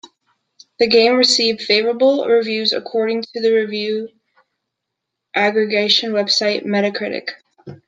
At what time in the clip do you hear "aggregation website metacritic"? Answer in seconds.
5.35-7.29